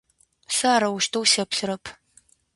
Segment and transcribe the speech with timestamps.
[0.55, 1.83] Сэ арэущтэу сеплъырэп.